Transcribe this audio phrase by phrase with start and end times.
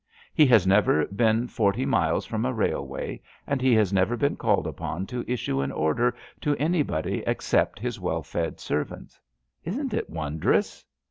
[0.33, 4.65] He has never been forty miles from a railway, and he has never been called
[4.65, 9.19] upon to issue an order to anybody except his well fed servants.
[9.63, 10.83] Isn't it wondrous?